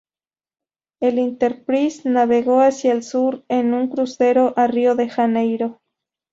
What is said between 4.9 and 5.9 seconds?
de Janeiro.